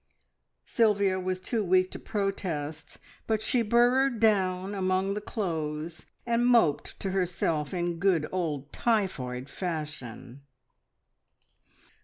Sylvia 0.65 1.19
was 1.19 1.39
too 1.39 1.63
weak 1.63 1.91
to 1.91 1.99
protest, 1.99 2.97
but 3.27 3.39
she 3.39 3.61
burrowed 3.61 4.19
down 4.19 4.73
among 4.73 5.13
the 5.13 5.21
clothes, 5.21 6.07
and 6.25 6.47
moped 6.47 6.99
to 7.01 7.11
herself 7.11 7.71
in 7.71 7.99
good 7.99 8.27
old 8.31 8.73
typhoid 8.73 9.47
fashion. 9.47 10.41